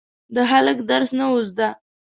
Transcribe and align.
د 0.35 0.37
هلک 0.51 0.77
درس 0.91 1.09
نه 1.19 1.25
و 1.33 1.37
زده. 1.49 1.69